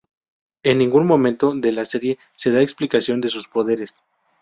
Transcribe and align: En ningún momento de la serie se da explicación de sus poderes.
En 0.63 0.79
ningún 0.79 1.05
momento 1.05 1.53
de 1.53 1.71
la 1.73 1.85
serie 1.85 2.17
se 2.33 2.49
da 2.49 2.63
explicación 2.63 3.21
de 3.21 3.29
sus 3.29 3.47
poderes. 3.47 4.01